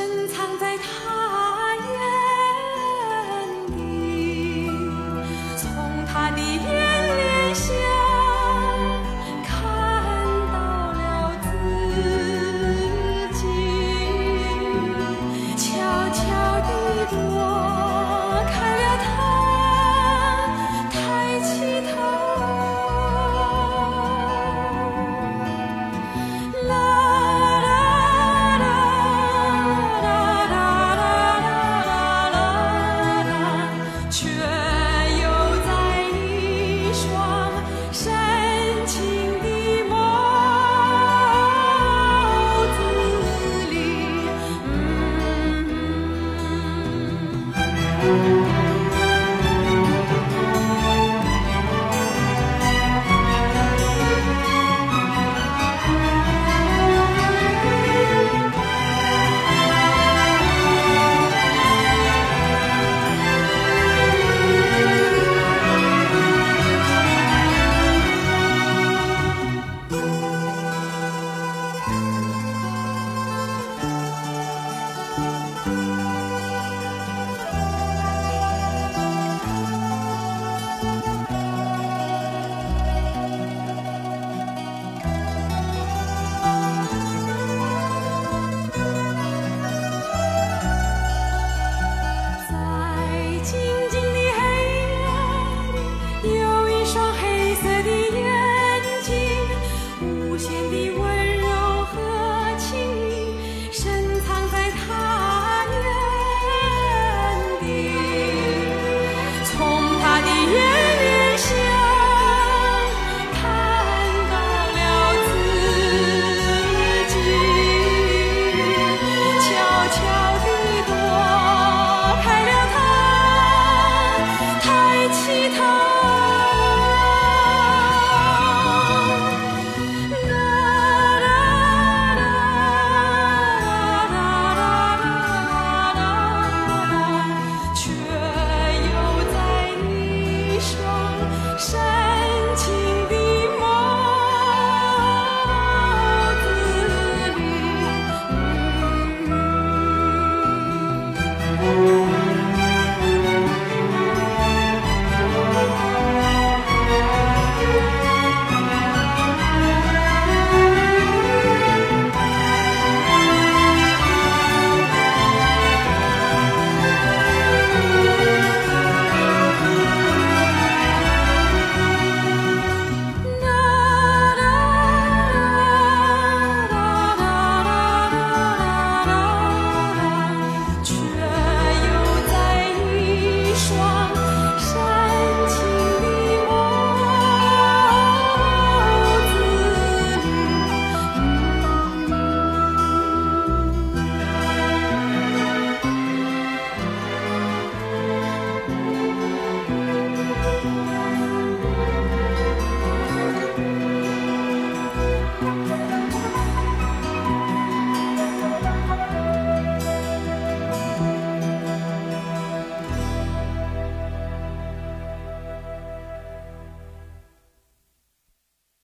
[0.00, 1.29] 深藏在他